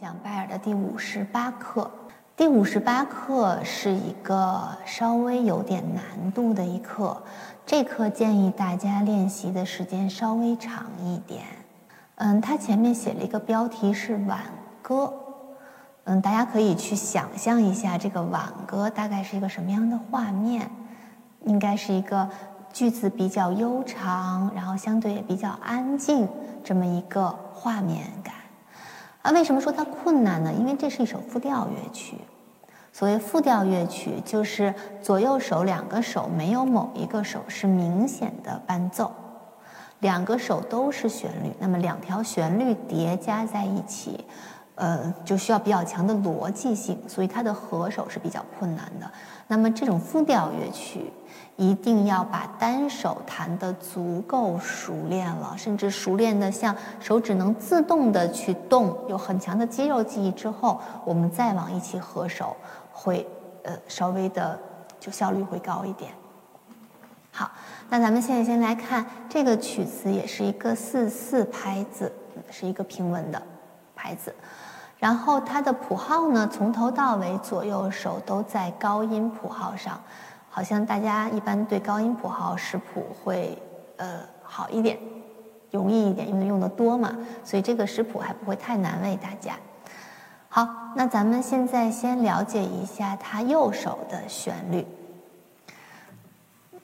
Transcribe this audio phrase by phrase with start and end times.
[0.00, 1.90] 讲拜尔的第五十八课。
[2.34, 7.22] 第五十八课是一个稍微有点难度的一课，
[7.66, 11.42] 这课建议大家练习的时间稍微长一点。
[12.14, 14.40] 嗯，它前面写了一个标题是挽
[14.80, 15.12] 歌，
[16.04, 20.70] 嗯，大家可以去想象一下这个挽歌大概是一个什么样的画面，
[21.44, 22.26] 应该是一个
[22.72, 26.26] 句子比较悠长，然后相对也比较安静
[26.64, 28.32] 这么一个画面感。
[29.22, 30.52] 啊，为什么说它困难呢？
[30.52, 32.16] 因为这是一首复调乐曲。
[32.92, 39.12] 所谓复调乐曲，就是左右手两个手没有某一个手是明显的伴奏，
[40.00, 41.52] 两个手都是旋律。
[41.60, 44.24] 那么两条旋律叠加在一起，
[44.80, 49.08] 呃，就需要比较强的逻辑性，所以它的合手是比较困难的。
[49.46, 51.12] 那么这种复调乐曲。
[51.56, 62.56] 一定要把单手弹得足够熟练了，甚至熟练的像手指能自动的去动，有很强的肌肉记忆之后，我们再往一起合手，
[62.90, 63.28] 会
[63.62, 64.58] 呃稍微的
[64.98, 66.10] 就效率会高一点。
[67.30, 67.52] 好，
[67.90, 72.10] 那咱们现在先来看这个曲子，也是一个四四拍子，
[72.50, 73.42] 是一个平稳的
[73.94, 74.34] 拍子。
[75.00, 80.00] 然后它的谱号呢，从头到尾左右手都在高音谱号上。
[80.52, 83.56] 好像大家一般对高音谱号识谱会
[83.96, 84.98] 呃好一点，
[85.70, 89.54] 容易一点，因为用的多嘛，所以这个识谱还不会太难为大家。
[90.48, 94.84] 好，那咱们现在先了解一下它右手的旋律。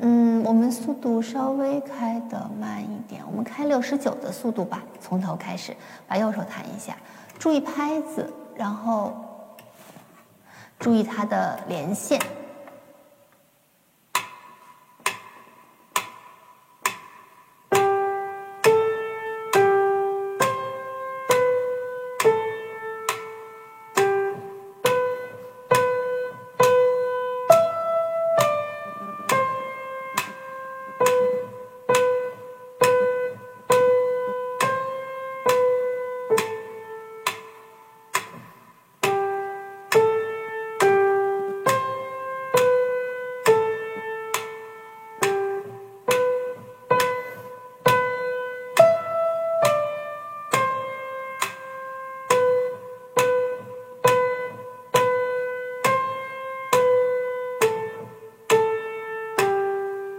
[0.00, 5.76] 嗯，我们速度稍微开的慢一点，我们开六十九的速度吧，从头开始，
[6.08, 6.96] 把右手弹一下，
[7.42, 9.16] 注意拍子，然后
[10.78, 12.20] 注意它的连线。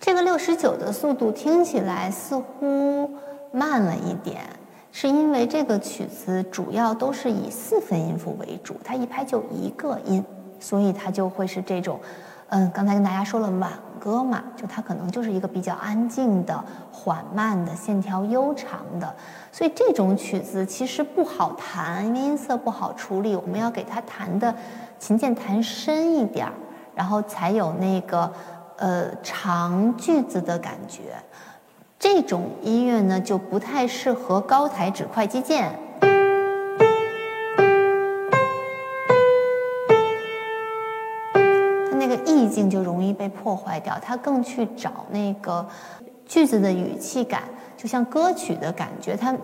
[0.00, 3.10] 这个六十九的速度听起来似乎
[3.52, 4.40] 慢了一点，
[4.90, 10.24] 是因为这个曲子主要都是以四分音符为主，它一拍就一个音，
[10.58, 12.00] 所以它就会是这种，
[12.48, 19.14] 嗯，刚才跟大家说了挽歌嘛，就它可能就是一个比较安静的、缓慢的、线条悠长的，
[19.52, 24.54] 所以这种曲子其实不好弹，因为音色不好处理，我们要给它弹的
[24.98, 26.52] 琴键弹深一点儿，
[26.94, 28.32] 然后才有那个。
[28.80, 31.22] 呃，长句子的感觉，
[31.98, 35.78] 这种音乐呢就不太适合高台指快击键，
[41.90, 43.98] 它那个意境就容易被破坏掉。
[44.00, 45.68] 它更去找那个
[46.24, 47.42] 句子的语气感，
[47.76, 49.36] 就像歌曲的感觉，它。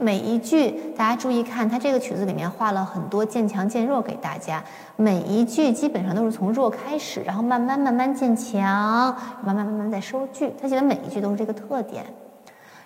[0.00, 4.64] 每一句，大家注意看，它这个曲子里面画了很多渐强渐弱给大家。
[4.96, 10.50] 每一句基本上都是从弱开始，然后慢慢慢慢渐强，慢慢慢慢再收句。
[10.58, 12.02] 它写的每一句都是这个特点。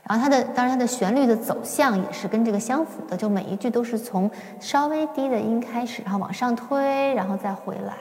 [0.03, 7.95] 然后它的，当然它的旋律的走向也是跟这个相符的，就每一句都是从稍微低的音开始，然后往上推，然后再回来。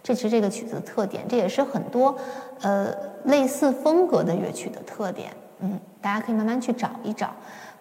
[0.00, 2.16] 这是这个曲子的特点，这也是很多
[2.62, 2.94] 呃
[3.24, 5.30] 类似风格的乐曲的特点。
[5.60, 7.30] 嗯，大家可以慢慢去找一找。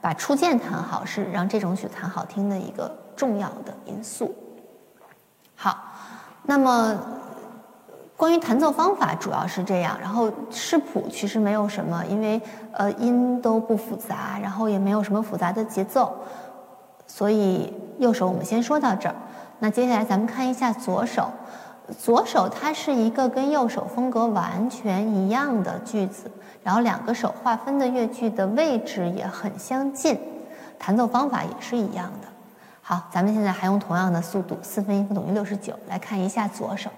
[0.01, 4.35] 把初键弹好是让这种曲弹好听的一个重要的因素。
[5.55, 5.77] 好，
[6.43, 6.93] 那么
[8.17, 12.41] 关于弹奏方法主要是这样，然后视谱其实没有什么，因为
[12.73, 16.13] 呃音都不复杂，然后也没有什么复杂的节奏，
[17.07, 19.15] 所以右手我们先说到这儿。
[19.59, 21.31] 那接下来咱们看一下左手，
[21.99, 26.31] 左手它是一个跟右手风格完全一样的句子。
[26.63, 30.17] 然后两个手划分的乐句的位置也很相近，
[30.79, 32.27] 弹奏方法也是一样的。
[32.81, 36.89] 好，咱们现在还用同样的速度，四分音符等于六十九，来看一下左手。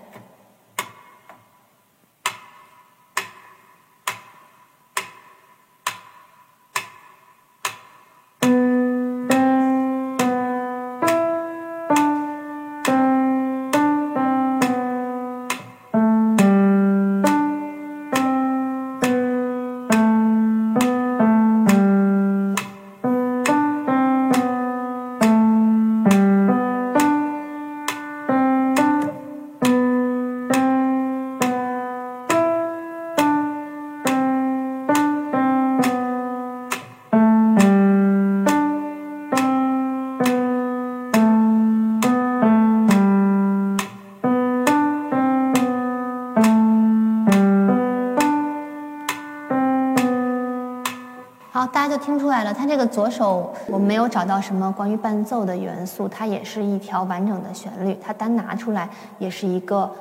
[52.06, 58.88] 听出来了，它这个左手我没有找到什么关于伴奏的元素，它也是一条完整的旋律，它单拿出来
[59.18, 59.92] 也是一个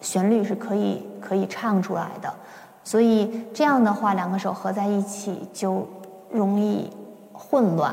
[0.00, 2.32] 旋律是可以可以唱出来的，
[2.84, 5.84] 所以这样的话两个手合在一起就
[6.30, 6.88] 容易
[7.32, 7.92] 混乱。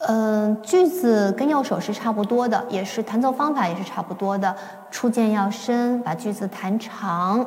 [0.00, 4.54] 嗯，句子跟右手是差不多的，也是弹奏方法也是差不多的，
[4.90, 7.42] 触键要深，把句子弹长，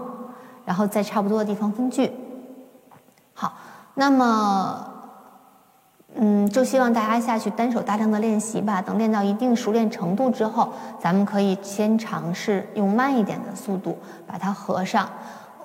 [0.65, 2.11] 然后在差不多的地方分句。
[3.99, 4.88] 那么，
[6.13, 8.79] 嗯，就希望大家下去单手大量的练习吧。
[8.79, 10.69] 等练到一定熟练程度之后，
[11.01, 13.97] 咱们可以先尝试用慢一点的速度
[14.27, 15.09] 把它合上。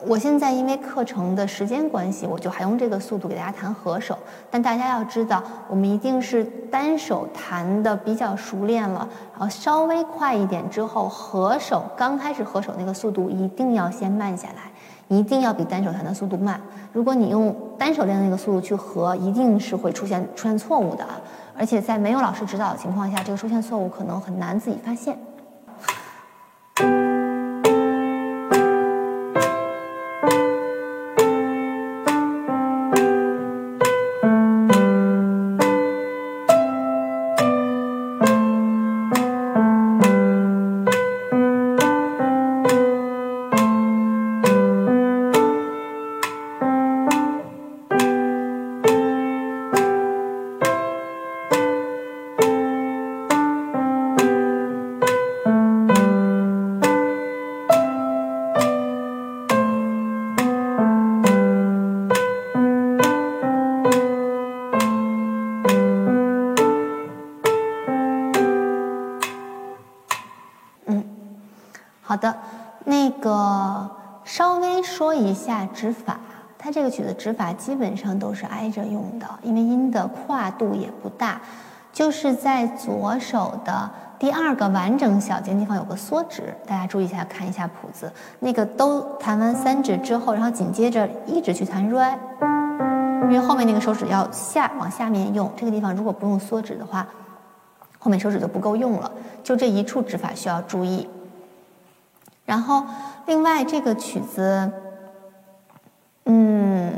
[0.06, 4.18] 我现在因为课程的时间关系，我就还用这个速度给大家弹合手。
[4.50, 14.71] 但大家要知道，我们一定是单手弹的比较熟练了，然后稍微快一点之后，合手刚开始合手那个速度一定要先慢下来，
[15.18, 16.60] 一定要比单手弹的速度慢。
[16.92, 21.20] 如果你用单手练的那个速度去合，一定是会出现出现错误的啊！
[21.56, 25.16] 而且在没有老师指导的情况下，这个出现错误可能很难自己发现。
[72.12, 72.36] 好的，
[72.84, 73.90] 那个
[74.22, 76.20] 稍微说一下指法，
[76.58, 81.40] 它这个曲子指法基本上都是挨着用的，因为音的跨度也不大，
[81.90, 92.14] 就是在左手的第二个完整小节地方有个缩指，大家注意一下，看一下谱子，那个都弹完三指之后，然后紧接着一直去弹 re，
[93.22, 97.06] 因为后面那个手指要下往下面用，这个地方如果不用缩指的话，
[97.98, 99.10] 后面手指就不够用了，
[99.42, 101.08] 就这一处指法需要注意。
[102.44, 102.84] 然后，
[103.26, 104.70] 另外这个曲子，
[106.24, 106.92] 嗯，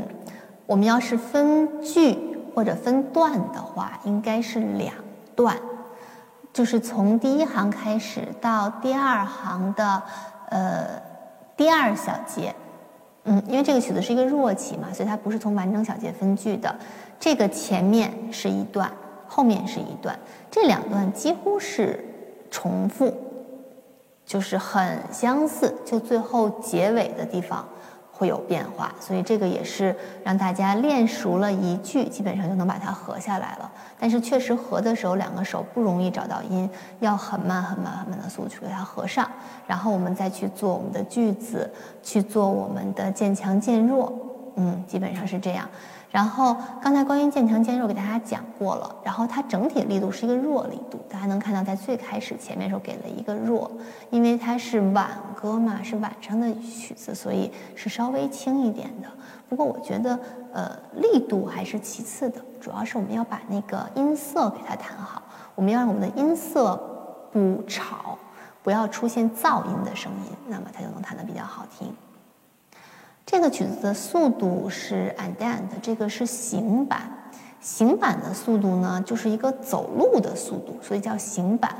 [0.65, 2.17] 我们要是分句
[2.53, 4.93] 或者分段的话，应该是两
[5.35, 5.55] 段，
[6.51, 10.01] 就是从第一行开始到第二行的
[10.49, 11.01] 呃
[11.55, 12.53] 第二小节，
[13.25, 16.75] 嗯，因为这个曲子是一个弱起嘛，所以它不是从完整小节分句的。
[17.19, 18.91] 这个前面是一段，
[19.27, 20.17] 后面是一段，
[20.51, 22.03] 这两段几乎是
[22.51, 23.15] 重复。
[24.25, 27.65] 就是很相似，就最后结尾的地方
[28.11, 33.71] 会有变化，所以这个也是让大家练熟了一句，基本上就能把它合下来了。
[33.99, 36.69] 但是确实合的时候，两个手不容易找到音，
[36.99, 39.29] 要很慢很慢很慢的速度去给它合上，
[39.67, 41.69] 然后我们再去做我们的句子，
[42.01, 44.11] 去做我们的渐强渐弱，
[44.55, 45.69] 嗯，基本上是这样。
[46.15, 53.69] 然后刚才关于渐强渐弱给大家讲过了，然后它整体力度是一个弱力度，大家能看到在最开始前面时候给了一个弱，
[54.09, 59.09] 因为它是晚歌嘛，是晚上的曲子，所以是稍微轻一点的。
[59.49, 60.17] 不过我觉得，
[60.53, 65.21] 呃，力度还是其次的，主要是我们要把那个音色给它弹好，
[65.53, 66.77] 我们要让我们的音色
[67.33, 68.17] 不吵，
[68.63, 71.93] 不要出现噪音的声音，那么它就能弹得比较好听。
[73.25, 77.01] 这个曲子的速度是 andante，这个是行板。
[77.59, 81.73] 行板的速度呢，就是一个走路的速度，所以叫行板。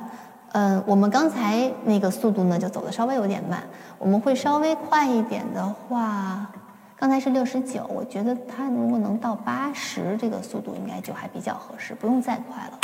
[0.54, 3.62] 嗯，我们刚才那个速度呢，就走的稍微有点慢。
[4.00, 6.50] 我们会稍微快一点的话，
[6.98, 12.80] 刚才是六十九，我觉得它如果能到八十，这个速度应该就还比较合适，不用再快了。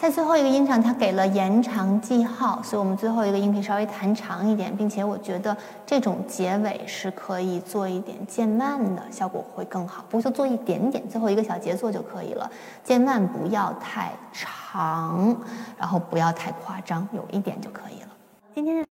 [0.00, 10.04] 在最后一个音上它给了延长记号，所以我们最后一个音可以稍微弹长一点，并且我觉得这种结尾是可以做一点渐慢的，效果会更好。
[10.10, 12.50] 不过就做一点点，最后一个小节奏就可以了。
[12.82, 15.34] 渐慢不要太长，
[15.78, 18.08] 然后不要太夸张，有一点就可以了。
[18.54, 18.82] 今天的。